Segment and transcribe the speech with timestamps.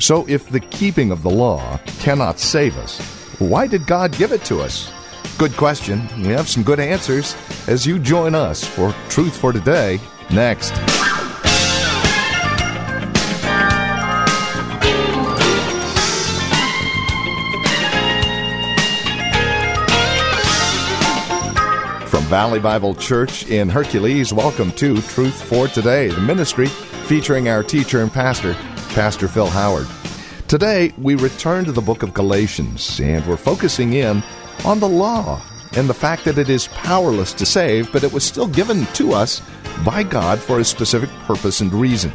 [0.00, 2.98] So, if the keeping of the law cannot save us,
[3.38, 4.90] why did God give it to us?
[5.36, 6.08] Good question.
[6.22, 7.36] We have some good answers
[7.68, 10.00] as you join us for Truth for Today
[10.30, 10.70] next.
[22.08, 26.68] From Valley Bible Church in Hercules, welcome to Truth for Today, the ministry
[27.10, 28.54] featuring our teacher and pastor,
[28.90, 29.86] Pastor Phil Howard.
[30.48, 34.22] Today, we return to the book of Galatians, and we're focusing in
[34.64, 35.40] on the law
[35.76, 39.12] and the fact that it is powerless to save, but it was still given to
[39.12, 39.40] us
[39.84, 42.12] by God for a specific purpose and reason.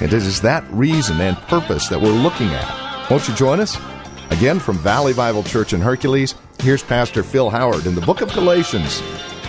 [0.00, 3.10] And it is that reason and purpose that we're looking at.
[3.10, 3.76] Won't you join us?
[4.30, 8.32] Again, from Valley Bible Church in Hercules, here's Pastor Phil Howard in the book of
[8.32, 9.02] Galatians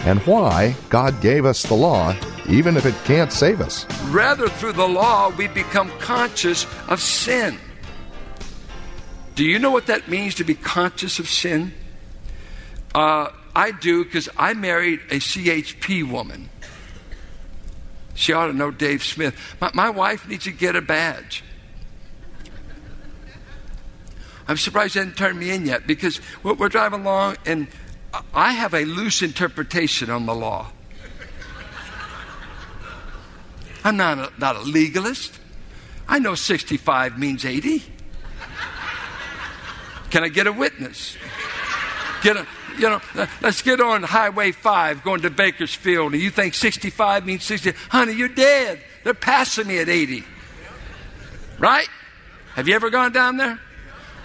[0.05, 2.16] and why God gave us the law,
[2.47, 3.86] even if it can't save us.
[4.05, 7.58] Rather, through the law, we become conscious of sin.
[9.36, 11.73] Do you know what that means to be conscious of sin?
[12.94, 16.49] Uh, I do because I married a CHP woman.
[18.16, 19.36] She ought to know Dave Smith.
[19.59, 21.44] My, my wife needs to get a badge.
[24.47, 27.67] I'm surprised they didn't turn me in yet because we're, we're driving along and
[28.33, 30.67] I have a loose interpretation on the law.
[33.84, 35.39] I'm not a, not a legalist.
[36.08, 37.84] I know 65 means 80.
[40.09, 41.17] Can I get a witness?
[42.22, 42.45] Get a,
[42.78, 47.26] you know, uh, let's get on Highway 5 going to Bakersfield, and you think 65
[47.26, 47.71] means 60.
[47.89, 48.82] Honey, you're dead.
[49.04, 50.23] They're passing me at 80.
[51.60, 51.88] Right?
[52.55, 53.60] Have you ever gone down there?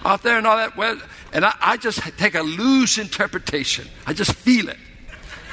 [0.05, 0.77] Out there and all that?
[0.77, 0.99] Well,
[1.33, 3.87] and I, I just take a loose interpretation.
[4.05, 4.77] I just feel it.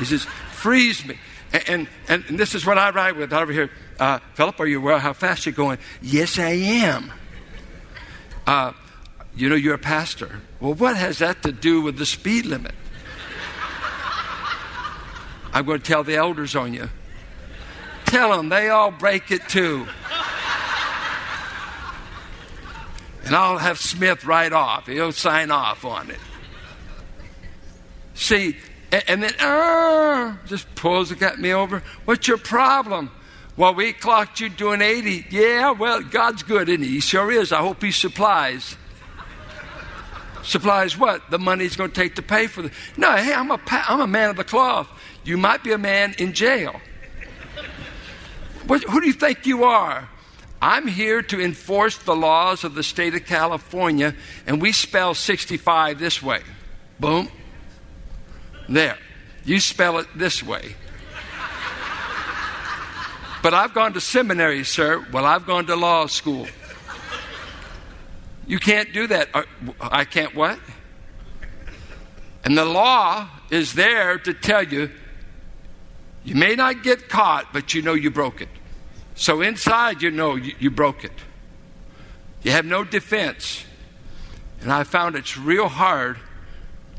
[0.00, 1.18] It just frees me.
[1.66, 3.70] And, and, and this is what I ride with over here.
[3.98, 5.78] Uh, Philip, are you aware how fast you're going?
[6.02, 7.12] Yes, I am.
[8.46, 8.72] Uh,
[9.34, 10.40] you know, you're a pastor.
[10.60, 12.74] Well, what has that to do with the speed limit?
[15.52, 16.90] I'm going to tell the elders on you.
[18.04, 19.86] Tell them they all break it too.
[23.24, 24.86] And I'll have Smith write off.
[24.86, 26.20] He'll sign off on it.
[28.14, 28.56] See,
[28.92, 31.82] and then, uh, just pulls it at me over.
[32.04, 33.10] What's your problem?
[33.56, 35.26] Well, we clocked you doing 80.
[35.30, 36.90] Yeah, well, God's good, isn't he?
[36.90, 37.52] He sure is.
[37.52, 38.76] I hope he supplies.
[40.42, 41.30] supplies what?
[41.30, 42.70] The money he's going to take to pay for the.
[42.96, 44.88] No, hey, I'm a, I'm a man of the cloth.
[45.24, 46.80] You might be a man in jail.
[48.66, 50.08] What, who do you think you are?
[50.60, 54.14] I'm here to enforce the laws of the state of California,
[54.46, 56.42] and we spell 65 this way.
[56.98, 57.28] Boom.
[58.68, 58.98] There.
[59.44, 60.74] You spell it this way.
[63.46, 65.06] But I've gone to seminary, sir.
[65.12, 66.48] Well, I've gone to law school.
[68.48, 69.28] You can't do that.
[69.32, 69.44] Uh,
[69.80, 70.58] I can't what?
[72.44, 74.90] And the law is there to tell you
[76.24, 78.48] you may not get caught, but you know you broke it.
[79.14, 81.12] So inside, you know you, you broke it.
[82.42, 83.64] You have no defense.
[84.60, 86.18] And I found it's real hard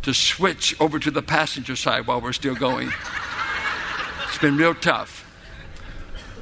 [0.03, 2.89] to switch over to the passenger side while we're still going.
[4.29, 5.26] it's been real tough.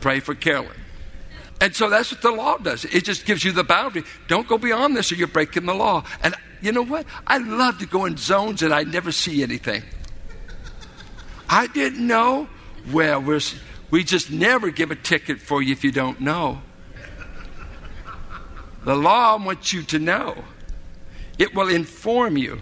[0.06, 0.70] Pray for Carolyn.
[1.60, 2.86] And so that's what the law does.
[2.86, 4.04] It just gives you the boundary.
[4.28, 6.04] Don't go beyond this or you're breaking the law.
[6.22, 7.08] And you know what?
[7.26, 9.82] I love to go in zones and I never see anything.
[11.50, 12.48] I didn't know.
[12.92, 13.40] Well, we're
[13.90, 16.62] we just never give a ticket for you if you don't know.
[18.84, 20.44] The law wants you to know,
[21.40, 22.62] it will inform you.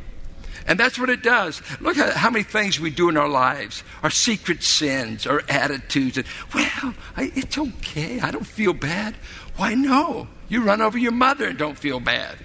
[0.65, 1.61] And that's what it does.
[1.81, 6.17] Look at how many things we do in our lives our secret sins, our attitudes.
[6.17, 8.19] And, well, I, it's okay.
[8.19, 9.15] I don't feel bad.
[9.57, 10.27] Why, no.
[10.47, 12.37] You run over your mother and don't feel bad.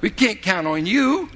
[0.00, 1.30] We can't count on you.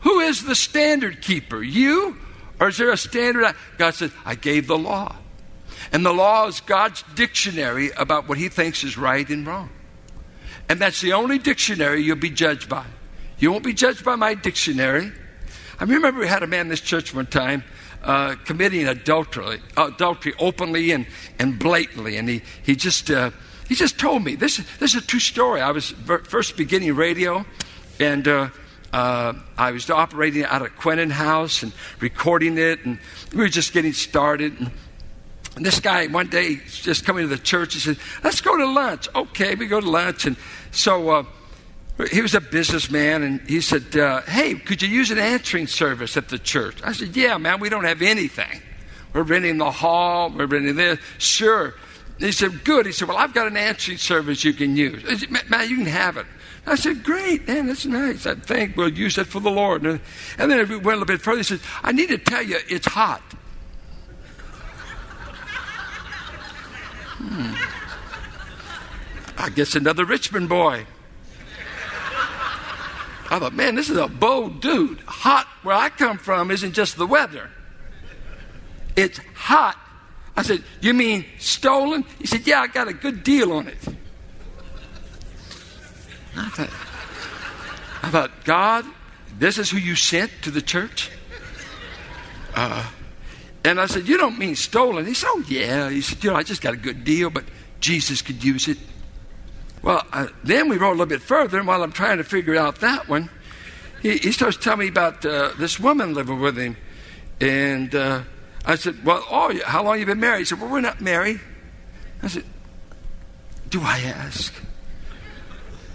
[0.00, 1.62] Who is the standard keeper?
[1.62, 2.16] You?
[2.60, 3.54] Or is there a standard?
[3.78, 5.16] God says, I gave the law.
[5.92, 9.70] And the law is God's dictionary about what he thinks is right and wrong.
[10.68, 12.86] And that's the only dictionary you'll be judged by.
[13.42, 15.10] You won't be judged by my dictionary.
[15.80, 17.64] I remember we had a man in this church one time
[18.04, 21.08] uh, committing adultery, adultery openly and,
[21.40, 22.18] and blatantly.
[22.18, 23.32] And he, he just, uh,
[23.68, 25.60] he just told me this, this is a true story.
[25.60, 27.44] I was first beginning radio,
[27.98, 28.50] and uh,
[28.92, 32.96] uh, I was operating out of Quentin House and recording it, and
[33.32, 34.56] we were just getting started.
[34.60, 34.70] And,
[35.56, 38.66] and this guy one day just coming to the church, he said, "Let's go to
[38.66, 40.36] lunch." Okay, we go to lunch, and
[40.70, 41.24] so uh,
[42.10, 46.16] he was a businessman, and he said, uh, "Hey, could you use an answering service
[46.16, 48.62] at the church?" I said, "Yeah, man, we don't have anything.
[49.12, 50.30] We're renting the hall.
[50.30, 50.98] We're renting this.
[51.18, 51.74] Sure."
[52.26, 52.86] he said, Good.
[52.86, 55.04] He said, Well, I've got an answering service you can use.
[55.08, 56.26] I said, Man, you can have it.
[56.66, 58.26] I said, Great, man, that's nice.
[58.26, 59.82] I think we'll use it for the Lord.
[59.84, 60.00] And
[60.38, 61.38] then we went a little bit further.
[61.38, 63.22] He said, I need to tell you, it's hot.
[67.18, 67.54] Hmm.
[69.38, 70.86] I guess another Richmond boy.
[73.32, 75.00] I thought, man, this is a bold dude.
[75.00, 77.50] Hot where I come from isn't just the weather,
[78.94, 79.76] it's hot
[80.36, 82.04] I said, You mean stolen?
[82.18, 83.78] He said, Yeah, I got a good deal on it.
[86.34, 86.70] I thought,
[88.02, 88.86] I thought God,
[89.38, 91.10] this is who you sent to the church?
[92.54, 92.88] Uh,
[93.64, 95.04] and I said, You don't mean stolen?
[95.06, 95.90] He said, Oh, yeah.
[95.90, 97.44] He said, You know, I just got a good deal, but
[97.80, 98.78] Jesus could use it.
[99.82, 102.56] Well, uh, then we rode a little bit further, and while I'm trying to figure
[102.56, 103.28] out that one,
[104.00, 106.76] he, he starts telling me about uh, this woman living with him.
[107.40, 108.22] And uh,
[108.64, 110.40] I said, Well, oh, how long you been married?
[110.40, 111.40] He said, Well, we're not married.
[112.22, 112.44] I said,
[113.68, 114.54] Do I ask?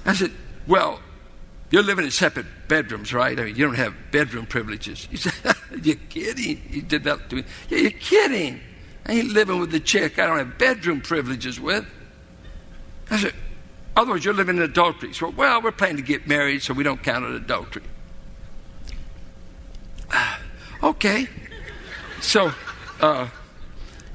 [0.05, 0.31] I said,
[0.67, 0.99] Well,
[1.71, 3.39] you're living in separate bedrooms, right?
[3.39, 5.07] I mean, you don't have bedroom privileges.
[5.09, 5.33] He said,
[5.83, 6.57] You're kidding.
[6.57, 7.43] He did that to me.
[7.69, 8.61] Yeah, you're kidding.
[9.05, 11.85] I ain't living with the chick I don't have bedroom privileges with.
[13.09, 13.33] I said,
[13.97, 15.11] Otherwise, you're living in adultery.
[15.11, 17.81] So, well, we're planning to get married, so we don't count it adultery.
[20.83, 21.27] okay.
[22.21, 22.53] So
[23.01, 23.27] uh,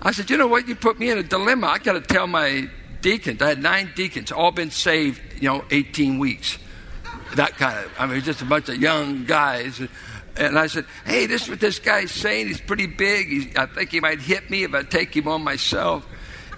[0.01, 0.69] I said, you know what?
[0.69, 1.67] You put me in a dilemma.
[1.67, 2.71] I got to tell my
[3.01, 3.43] deacons.
[3.43, 6.59] I had nine deacons, all been saved, you know, 18 weeks.
[7.35, 9.81] That kind of, I mean, just a bunch of young guys.
[10.37, 12.47] And I said, hey, this is what this guy's saying.
[12.47, 13.27] He's pretty big.
[13.27, 16.07] He's, I think he might hit me if I take him on myself.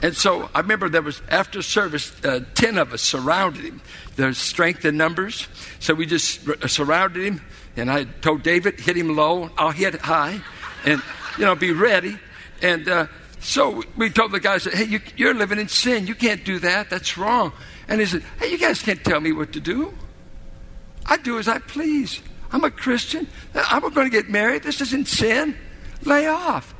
[0.04, 3.80] And so I remember there was, after service, uh, 10 of us surrounded him.
[4.16, 5.48] There's strength in numbers.
[5.80, 7.40] So we just r- surrounded him.
[7.74, 10.42] And I told David, hit him low, I'll hit high.
[10.84, 11.02] And
[11.38, 12.18] you know, be ready.
[12.60, 13.06] And uh,
[13.40, 16.06] so we told the guys, hey, you, you're living in sin.
[16.06, 16.90] You can't do that.
[16.90, 17.54] That's wrong.
[17.88, 19.94] And he said, hey, you guys can't tell me what to do.
[21.06, 22.20] I do as I please.
[22.52, 23.26] I'm a Christian.
[23.54, 24.64] I'm going to get married.
[24.64, 25.56] This isn't sin.
[26.04, 26.73] Lay off.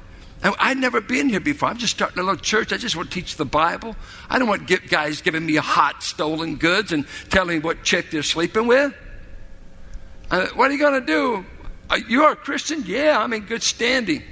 [0.44, 1.70] I've never been here before.
[1.70, 2.72] I'm just starting a little church.
[2.72, 3.96] I just want to teach the Bible.
[4.28, 8.66] I don't want guys giving me hot stolen goods and telling what chick they're sleeping
[8.66, 8.94] with.
[10.30, 11.46] Uh, what are you going to do?
[11.88, 12.82] Uh, you are a Christian?
[12.86, 14.22] Yeah, I'm in good standing.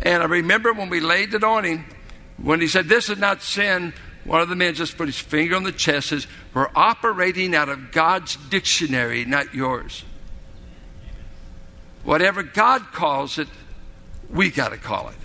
[0.00, 1.84] And I remember when we laid it on him,
[2.38, 3.92] when he said, This is not sin,
[4.24, 7.68] one of the men just put his finger on the chest says, We're operating out
[7.68, 10.04] of God's dictionary, not yours.
[12.02, 13.48] Whatever God calls it,
[14.30, 15.16] we got to call it.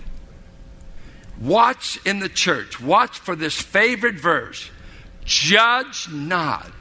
[1.40, 4.70] Watch in the church, watch for this favorite verse
[5.24, 6.72] judge not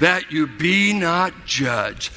[0.00, 2.12] that you be not judged.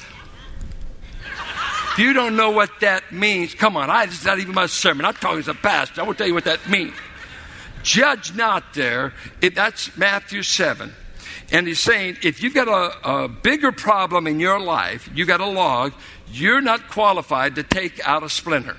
[1.92, 5.04] If you don't know what that means, come on, I, it's not even my sermon.
[5.04, 6.02] I'm talking as a pastor.
[6.02, 6.94] I will tell you what that means.
[7.82, 9.12] Judge not there.
[9.40, 10.92] It, that's Matthew 7.
[11.52, 15.40] And he's saying if you've got a, a bigger problem in your life, you've got
[15.40, 15.92] a log,
[16.30, 18.76] you're not qualified to take out a splinter.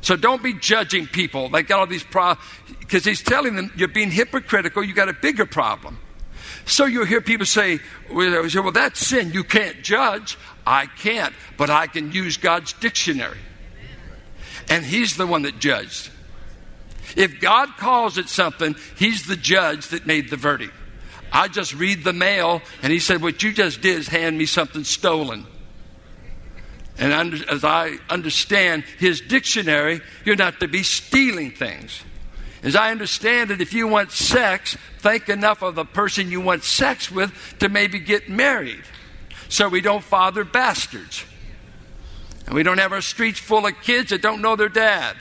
[0.00, 1.48] So don't be judging people.
[1.48, 2.46] They got all these problems.
[2.78, 5.98] Because he's telling them you're being hypocritical, you got a bigger problem.
[6.66, 9.32] So you hear people say, well, that's sin.
[9.32, 10.38] You can't judge.
[10.66, 13.38] I can't, but I can use God's dictionary.
[14.68, 16.10] And He's the one that judged.
[17.16, 20.72] If God calls it something, He's the judge that made the verdict.
[21.32, 24.46] I just read the mail, and He said, What you just did is hand me
[24.46, 25.46] something stolen.
[26.98, 32.02] And as I understand His dictionary, you're not to be stealing things.
[32.62, 36.64] As I understand it, if you want sex, think enough of the person you want
[36.64, 38.82] sex with to maybe get married
[39.48, 41.24] so we don't father bastards.
[42.46, 45.16] And we don't have our streets full of kids that don't know their dad.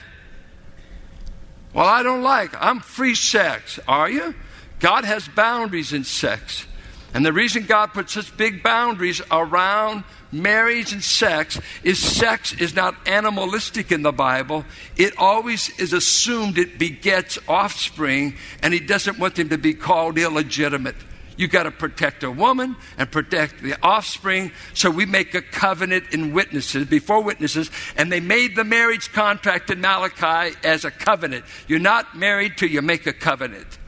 [1.73, 3.79] Well, I don't like, I'm free sex.
[3.87, 4.35] Are you?
[4.79, 6.65] God has boundaries in sex.
[7.13, 12.75] And the reason God put such big boundaries around marriage and sex is sex is
[12.75, 14.65] not animalistic in the Bible.
[14.97, 20.17] It always is assumed it begets offspring, and He doesn't want them to be called
[20.17, 20.95] illegitimate.
[21.37, 24.51] You got to protect a woman and protect the offspring.
[24.73, 29.69] So we make a covenant in witnesses, before witnesses, and they made the marriage contract
[29.71, 31.45] in Malachi as a covenant.
[31.67, 33.79] You're not married till you make a covenant.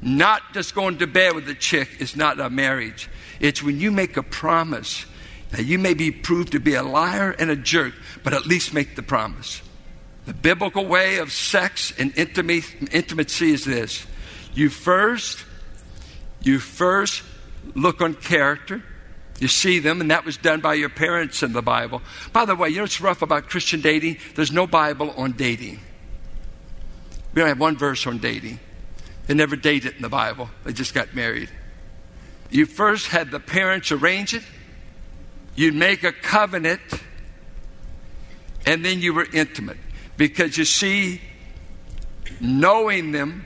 [0.00, 3.08] Not just going to bed with a chick is not a marriage.
[3.40, 5.04] It's when you make a promise.
[5.52, 8.74] Now, you may be proved to be a liar and a jerk, but at least
[8.74, 9.62] make the promise.
[10.26, 14.06] The biblical way of sex and intimacy is this
[14.54, 15.44] you first
[16.42, 17.22] you first
[17.74, 18.82] look on character.
[19.40, 22.02] You see them, and that was done by your parents in the Bible.
[22.32, 24.18] By the way, you know what's rough about Christian dating?
[24.34, 25.78] There's no Bible on dating.
[27.32, 28.58] We don't have one verse on dating.
[29.28, 31.50] They never dated in the Bible, they just got married.
[32.50, 34.42] You first had the parents arrange it,
[35.54, 36.80] you'd make a covenant,
[38.66, 39.76] and then you were intimate.
[40.16, 41.20] Because you see,
[42.40, 43.44] knowing them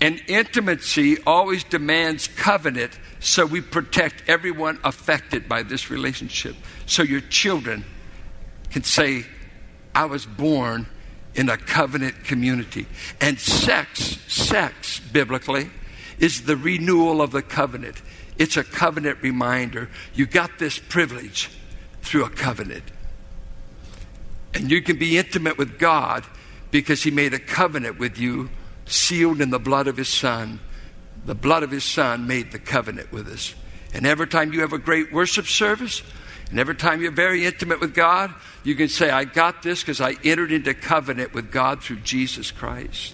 [0.00, 6.56] and intimacy always demands covenant, so we protect everyone affected by this relationship.
[6.86, 7.84] So your children
[8.70, 9.26] can say,
[9.94, 10.88] I was born
[11.34, 12.86] in a covenant community.
[13.20, 15.70] And sex, sex, biblically,
[16.18, 18.00] is the renewal of the covenant.
[18.38, 19.88] It's a covenant reminder.
[20.14, 21.50] You got this privilege
[22.02, 22.84] through a covenant.
[24.54, 26.24] And you can be intimate with God
[26.70, 28.50] because He made a covenant with you
[28.86, 30.60] sealed in the blood of his son.
[31.24, 33.54] The blood of his son made the covenant with us.
[33.92, 36.02] And every time you have a great worship service,
[36.54, 38.32] and every time you're very intimate with God,
[38.62, 42.52] you can say, I got this because I entered into covenant with God through Jesus
[42.52, 43.12] Christ.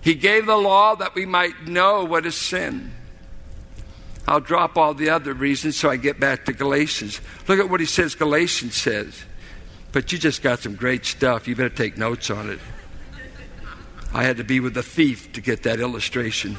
[0.00, 2.94] He gave the law that we might know what is sin.
[4.26, 7.20] I'll drop all the other reasons so I get back to Galatians.
[7.46, 9.26] Look at what he says Galatians says.
[9.92, 11.46] But you just got some great stuff.
[11.46, 12.58] You better take notes on it.
[14.14, 16.56] I had to be with the thief to get that illustration.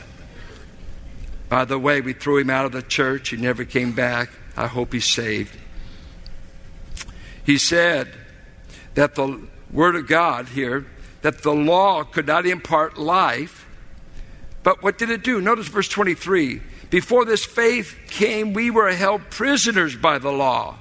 [1.50, 3.29] By the way, we threw him out of the church.
[3.29, 4.29] He never came back.
[4.57, 5.55] I hope he's saved.
[7.45, 8.11] He said
[8.95, 10.87] that the Word of God here,
[11.21, 13.65] that the law could not impart life.
[14.63, 15.39] But what did it do?
[15.39, 16.61] Notice verse 23.
[16.89, 20.77] Before this faith came, we were held prisoners by the law,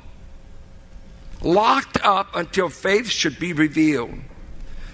[1.43, 4.15] locked up until faith should be revealed.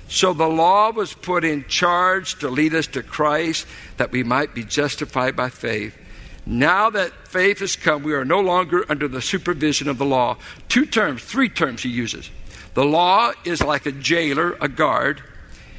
[0.08, 4.54] So the law was put in charge to lead us to Christ that we might
[4.54, 5.96] be justified by faith.
[6.44, 10.38] Now that faith has come, we are no longer under the supervision of the law.
[10.68, 12.30] Two terms, three terms he uses.
[12.74, 15.22] The law is like a jailer, a guard.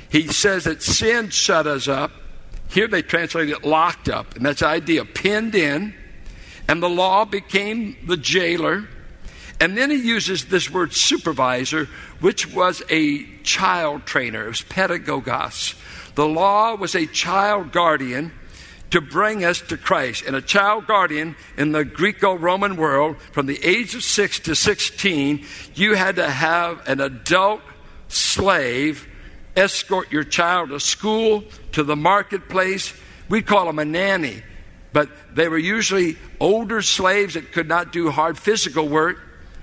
[0.09, 2.11] He says that sin shut us up.
[2.69, 5.93] Here they translate it locked up, and that's the idea pinned in.
[6.67, 8.87] And the law became the jailer.
[9.59, 11.89] And then he uses this word supervisor,
[12.19, 14.45] which was a child trainer.
[14.45, 15.75] It was pedagogos.
[16.15, 18.31] The law was a child guardian
[18.93, 20.23] to bring us to Christ.
[20.27, 24.53] And a child guardian in the Greco Roman world, from the age of 6 to
[24.53, 27.61] 16, you had to have an adult
[28.07, 29.07] slave
[29.55, 32.93] escort your child to school, to the marketplace.
[33.29, 34.43] We'd call them a nanny,
[34.91, 39.17] but they were usually older slaves that could not do hard physical work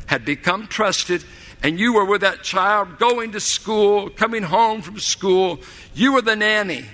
[0.07, 1.23] had become trusted,
[1.63, 5.61] and you were with that child going to school, coming home from school,
[5.95, 6.85] you were the nanny.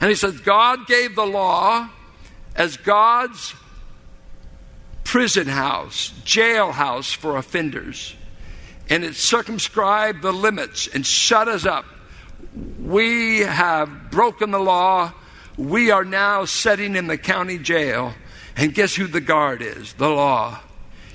[0.00, 1.88] And he says, God gave the law
[2.56, 3.54] as God's
[5.04, 8.14] prison house, jailhouse for offenders.
[8.88, 11.84] And it circumscribed the limits and shut us up.
[12.80, 15.12] We have broken the law.
[15.56, 18.14] We are now sitting in the county jail.
[18.56, 19.92] And guess who the guard is?
[19.94, 20.60] The law.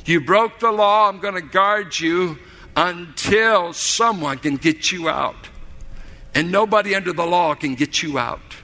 [0.06, 2.38] You broke the law, I'm going to guard you
[2.76, 5.50] until someone can get you out.
[6.34, 8.55] And nobody under the law can get you out.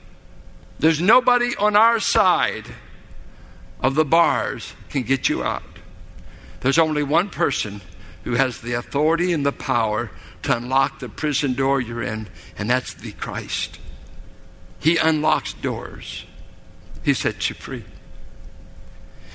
[0.81, 2.65] There's nobody on our side
[3.81, 5.61] of the bars can get you out.
[6.61, 7.81] There's only one person
[8.23, 10.09] who has the authority and the power
[10.41, 13.77] to unlock the prison door you're in, and that's the Christ.
[14.79, 16.25] He unlocks doors.
[17.03, 17.83] He sets you free.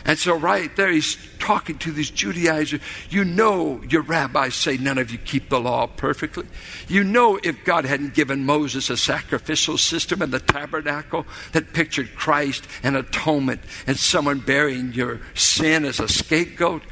[0.07, 2.81] And so, right there, he's talking to these Judaizers.
[3.11, 6.47] You know, your rabbis say none of you keep the law perfectly.
[6.87, 12.15] You know, if God hadn't given Moses a sacrificial system and the tabernacle that pictured
[12.15, 16.83] Christ and atonement and someone bearing your sin as a scapegoat,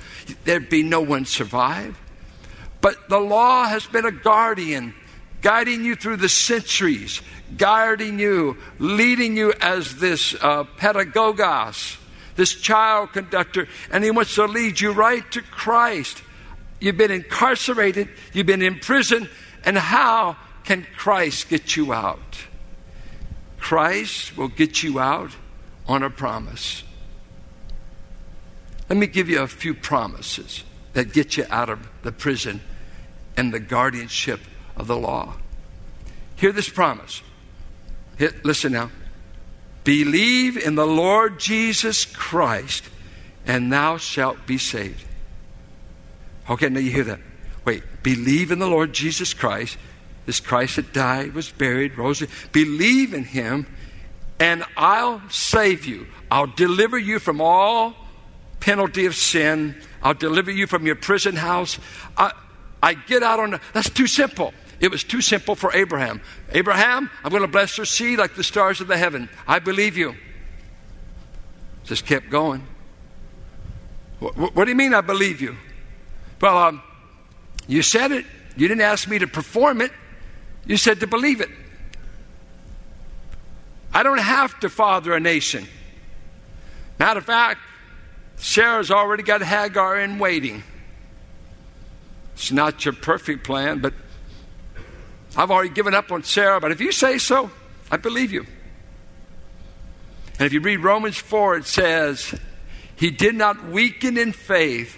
[0.42, 1.96] there'd be no one survive.
[2.80, 4.92] But the law has been a guardian,
[5.40, 7.22] guiding you through the centuries,
[7.56, 11.98] guiding you, leading you as this uh, pedagogos
[12.36, 16.22] this child conductor, and he wants to lead you right to Christ.
[16.80, 19.28] You've been incarcerated, you've been in prison,
[19.64, 22.38] and how can Christ get you out?
[23.58, 25.30] Christ will get you out
[25.86, 26.82] on a promise.
[28.88, 32.60] Let me give you a few promises that get you out of the prison
[33.36, 34.40] and the guardianship
[34.76, 35.36] of the law.
[36.36, 37.22] Hear this promise.
[38.42, 38.90] listen now.
[39.84, 42.88] Believe in the Lord Jesus Christ,
[43.46, 45.04] and thou shalt be saved.
[46.48, 47.20] Okay, now you hear that.
[47.64, 49.78] Wait, believe in the Lord Jesus Christ.
[50.26, 52.22] This Christ that died, was buried, rose.
[52.52, 53.66] Believe in him,
[54.40, 56.06] and I'll save you.
[56.30, 57.94] I'll deliver you from all
[58.60, 59.76] penalty of sin.
[60.02, 61.78] I'll deliver you from your prison house.
[62.16, 62.32] I,
[62.82, 64.54] I get out on that's too simple.
[64.84, 66.20] It was too simple for Abraham.
[66.52, 69.30] Abraham, I'm going to bless your seed like the stars of the heaven.
[69.46, 70.14] I believe you.
[71.84, 72.66] Just kept going.
[74.18, 75.56] What, what do you mean I believe you?
[76.38, 76.82] Well, um,
[77.66, 78.26] you said it.
[78.58, 79.90] You didn't ask me to perform it.
[80.66, 81.48] You said to believe it.
[83.94, 85.66] I don't have to father a nation.
[86.98, 87.58] Matter of fact,
[88.36, 90.62] Sarah's already got Hagar in waiting.
[92.34, 93.94] It's not your perfect plan, but
[95.36, 96.60] I've already given up on Sarah.
[96.60, 97.50] But if you say so,
[97.90, 98.46] I believe you.
[100.38, 102.34] And if you read Romans 4, it says,
[102.96, 104.96] He did not weaken in faith,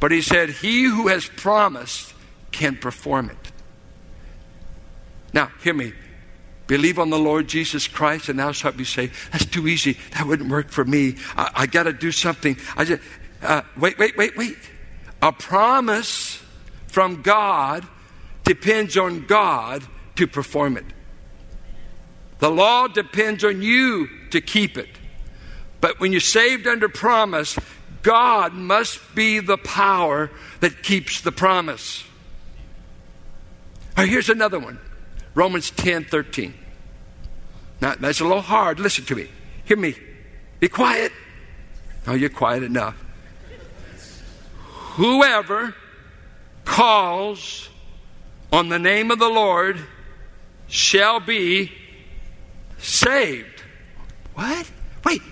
[0.00, 2.14] but He said, He who has promised
[2.52, 3.52] can perform it.
[5.32, 5.92] Now, hear me.
[6.66, 9.14] Believe on the Lord Jesus Christ and thou shalt be saved.
[9.30, 9.98] That's too easy.
[10.12, 11.16] That wouldn't work for me.
[11.36, 12.56] I, I got to do something.
[12.76, 13.02] I just,
[13.42, 14.56] uh, wait, wait, wait, wait.
[15.22, 16.42] A promise
[16.88, 17.86] from God
[18.46, 19.84] depends on God
[20.14, 20.84] to perform it.
[22.38, 24.88] The law depends on you to keep it.
[25.80, 27.58] But when you're saved under promise,
[28.02, 32.04] God must be the power that keeps the promise.
[33.96, 34.78] Right, here's another one
[35.34, 36.54] Romans 10 13.
[37.80, 38.80] Now, that's a little hard.
[38.80, 39.28] Listen to me.
[39.64, 39.94] Hear me.
[40.60, 41.12] Be quiet.
[42.06, 42.96] Oh, you're quiet enough.
[44.94, 45.74] Whoever
[46.64, 47.68] calls
[48.52, 49.78] on the name of the Lord
[50.68, 51.72] shall be
[52.78, 53.62] saved.
[54.34, 54.70] What?
[55.04, 55.22] Wait.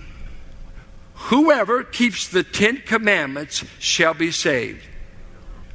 [1.15, 4.85] Whoever keeps the Ten Commandments shall be saved.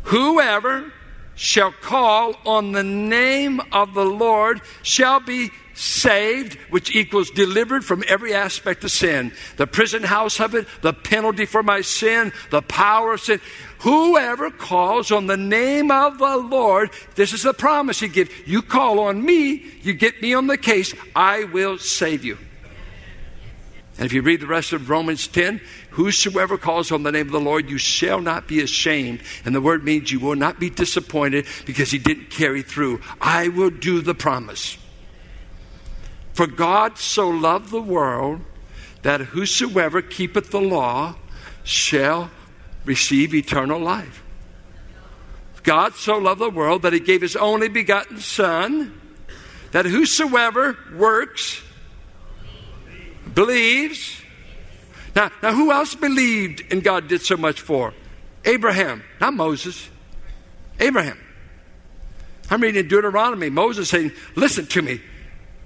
[0.05, 0.93] Whoever
[1.35, 8.05] shall call on the name of the Lord shall be saved, which equals delivered from
[8.07, 9.33] every aspect of sin.
[9.57, 13.41] The prison house of it, the penalty for my sin, the power of sin.
[13.81, 18.31] Whoever calls on the name of the Lord, this is the promise he gives.
[18.47, 22.37] You call on me, you get me on the case, I will save you.
[24.01, 25.61] And if you read the rest of Romans 10,
[25.91, 29.21] whosoever calls on the name of the Lord, you shall not be ashamed.
[29.45, 33.03] And the word means you will not be disappointed because he didn't carry through.
[33.21, 34.79] I will do the promise.
[36.33, 38.41] For God so loved the world
[39.03, 41.17] that whosoever keepeth the law
[41.63, 42.31] shall
[42.87, 44.25] receive eternal life.
[45.63, 48.99] God so loved the world that he gave his only begotten Son,
[49.73, 51.61] that whosoever works
[53.35, 54.21] believes.
[55.15, 57.95] Now, now, who else believed and God did so much for?
[58.45, 59.89] Abraham, not Moses.
[60.79, 61.19] Abraham.
[62.49, 63.51] I'm reading Deuteronomy.
[63.51, 65.01] Moses saying, Listen to me.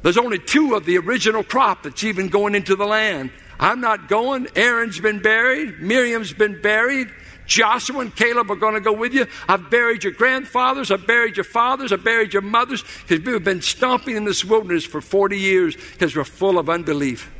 [0.02, 3.30] There's only two of the original crop that's even going into the land.
[3.58, 4.48] I'm not going.
[4.54, 5.80] Aaron's been buried.
[5.80, 7.08] Miriam's been buried.
[7.46, 9.26] Joshua and Caleb are going to go with you.
[9.48, 10.90] I've buried your grandfathers.
[10.90, 11.92] I've buried your fathers.
[11.92, 16.16] I've buried your mothers because we've been stomping in this wilderness for 40 years because
[16.16, 17.30] we're full of unbelief.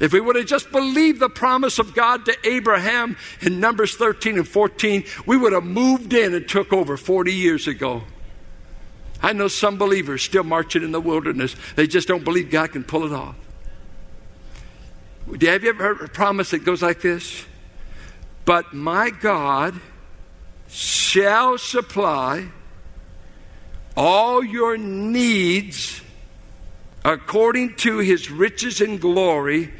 [0.00, 4.36] If we would have just believed the promise of God to Abraham in Numbers 13
[4.36, 8.02] and 14, we would have moved in and took over 40 years ago.
[9.22, 11.54] I know some believers still marching in the wilderness.
[11.76, 13.36] They just don't believe God can pull it off.
[15.26, 17.46] Have you ever heard a promise that goes like this?
[18.44, 19.80] But my God
[20.68, 22.48] shall supply
[23.96, 26.02] all your needs
[27.04, 29.72] according to his riches and glory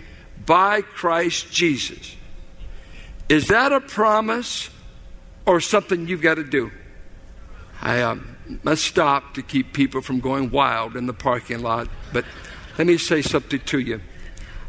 [0.47, 2.17] by Christ Jesus.
[3.29, 4.71] Is that a promise
[5.47, 6.71] or something you've got to do?
[7.81, 12.25] I um, must stop to keep people from going wild in the parking lot, but
[12.79, 14.01] let me say something to you.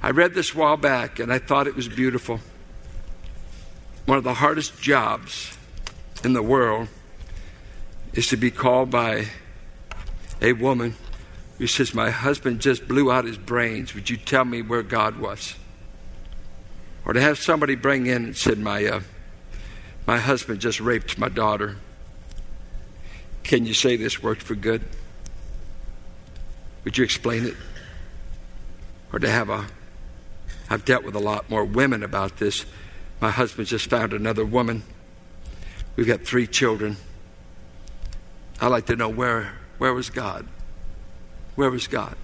[0.01, 2.39] I read this a while back and I thought it was beautiful.
[4.05, 5.57] One of the hardest jobs
[6.23, 6.88] in the world
[8.13, 9.27] is to be called by
[10.41, 10.95] a woman
[11.57, 13.95] who says, My husband just blew out his brains.
[13.95, 15.55] Would you tell me where God was?
[17.05, 19.01] Or to have somebody bring in and said, My, uh,
[20.07, 21.77] my husband just raped my daughter.
[23.43, 24.81] Can you say this worked for good?
[26.83, 27.55] Would you explain it?
[29.13, 29.67] Or to have a,
[30.69, 32.65] I've dealt with a lot more women about this.
[33.21, 34.83] My husband just found another woman.
[35.95, 36.97] We've got three children.
[38.59, 40.47] I'd like to know where, where was God?
[41.55, 42.15] Where was God?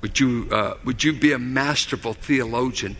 [0.00, 2.96] Would you, uh, would you be a masterful theologian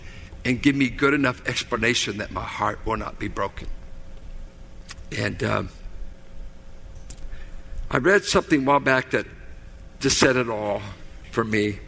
[0.46, 3.66] and give me good enough explanation that my heart will not be broken?
[5.16, 5.68] And um,
[7.90, 9.26] I read something a while back that
[9.98, 10.82] just said it all
[11.32, 11.80] for me.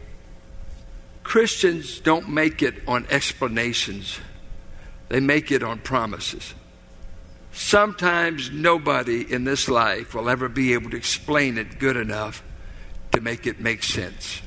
[1.23, 4.19] Christians don't make it on explanations,
[5.07, 6.53] they make it on promises.
[7.51, 12.43] Sometimes nobody in this life will ever be able to explain it good enough
[13.11, 14.41] to make it make sense.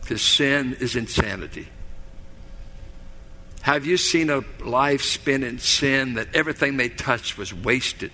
[0.00, 1.68] Because sin is insanity.
[3.68, 8.12] Have you seen a life spent in sin that everything they touched was wasted,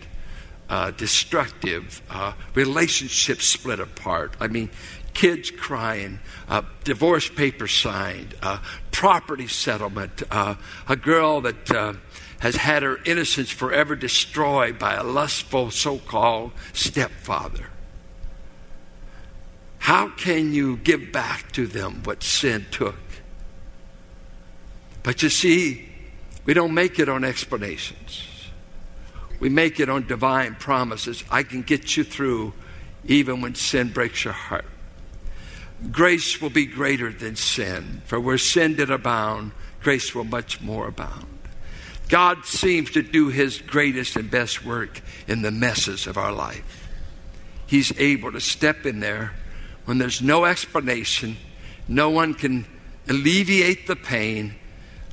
[0.68, 4.34] uh, destructive, uh, relationships split apart?
[4.40, 4.68] I mean,
[5.12, 8.58] kids crying, uh, divorce papers signed, uh,
[8.90, 10.56] property settlement, uh,
[10.88, 11.92] a girl that uh,
[12.40, 17.68] has had her innocence forever destroyed by a lustful so called stepfather.
[19.78, 22.96] How can you give back to them what sin took?
[25.04, 25.88] But you see,
[26.44, 28.26] we don't make it on explanations.
[29.38, 31.22] We make it on divine promises.
[31.30, 32.54] I can get you through
[33.04, 34.64] even when sin breaks your heart.
[35.92, 40.88] Grace will be greater than sin, for where sin did abound, grace will much more
[40.88, 41.26] abound.
[42.08, 46.88] God seems to do his greatest and best work in the messes of our life.
[47.66, 49.32] He's able to step in there
[49.84, 51.36] when there's no explanation,
[51.88, 52.66] no one can
[53.08, 54.54] alleviate the pain.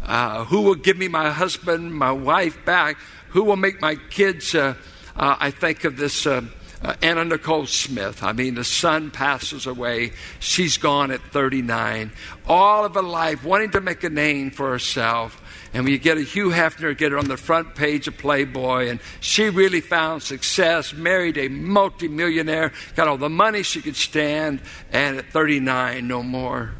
[0.03, 2.97] Uh, who will give me my husband, my wife back?
[3.29, 4.55] Who will make my kids?
[4.55, 4.75] Uh,
[5.15, 6.41] uh, I think of this uh,
[6.83, 8.23] uh, Anna Nicole Smith.
[8.23, 10.13] I mean, the son passes away.
[10.39, 12.11] She's gone at 39.
[12.47, 15.41] All of her life wanting to make a name for herself.
[15.73, 18.89] And when you get a Hugh Hefner, get her on the front page of Playboy,
[18.89, 24.61] and she really found success, married a multimillionaire, got all the money she could stand,
[24.91, 26.73] and at 39, no more.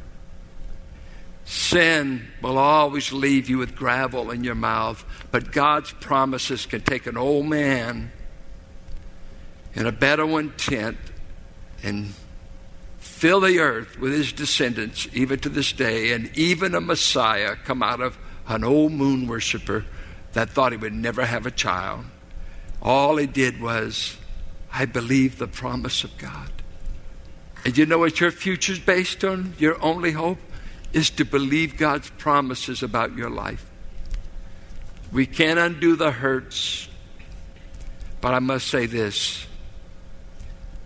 [1.51, 7.07] Sin will always leave you with gravel in your mouth, but God's promises can take
[7.07, 8.13] an old man
[9.73, 10.97] in a Bedouin tent
[11.83, 12.13] and
[12.99, 17.83] fill the earth with his descendants, even to this day, and even a Messiah come
[17.83, 19.83] out of an old moon worshiper
[20.31, 22.05] that thought he would never have a child.
[22.81, 24.15] All he did was,
[24.71, 26.49] I believe the promise of God.
[27.65, 29.53] And you know what your future's based on?
[29.59, 30.39] Your only hope
[30.93, 33.65] is to believe God's promises about your life.
[35.11, 36.87] We can't undo the hurts,
[38.21, 39.47] but I must say this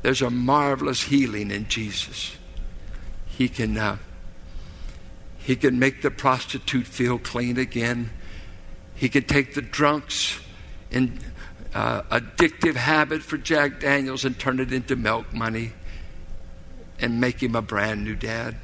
[0.02, 2.36] there's a marvelous healing in Jesus.
[3.26, 3.98] He can uh,
[5.40, 8.12] he can make the prostitute feel clean again.
[8.96, 10.40] He can take the drunk's
[10.90, 11.20] in,
[11.74, 15.74] uh, addictive habit for Jack Daniels and turn it into milk money
[17.00, 18.56] and make him a brand new dad.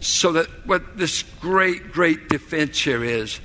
[0.00, 3.40] So that what this great, great defense here is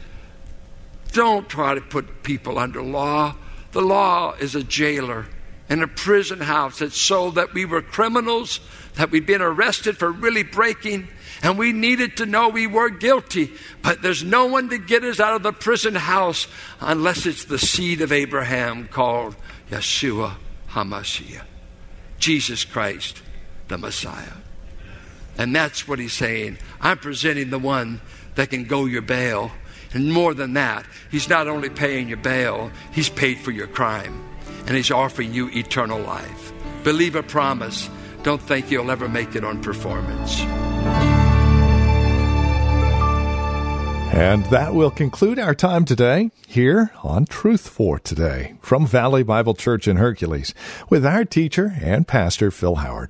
[1.14, 3.36] don't try to put people under law.
[3.72, 5.28] The law is a jailer
[5.70, 6.82] in a prison house.
[6.82, 8.60] It's so that we were criminals,
[8.96, 11.08] that we'd been arrested for really breaking
[11.44, 13.52] and we needed to know we were guilty.
[13.82, 16.48] But there's no one to get us out of the prison house
[16.80, 19.36] unless it's the seed of Abraham called
[19.70, 20.36] Yeshua
[20.72, 21.44] HaMashiach,
[22.20, 23.22] Jesus Christ,
[23.70, 24.41] the Messiah.
[25.38, 26.58] And that's what he's saying.
[26.80, 28.02] I'm presenting the one
[28.36, 29.52] that can go your bail.
[29.94, 34.24] And more than that, he's not only paying your bail, he's paid for your crime.
[34.68, 36.54] And he's offering you eternal life.
[36.84, 37.90] Believe a promise.
[38.24, 40.42] Don't think you'll ever make it on performance.
[44.14, 49.54] And that will conclude our time today here on Truth for Today from Valley Bible
[49.54, 50.54] Church in Hercules
[50.90, 53.10] with our teacher and pastor Phil Howard.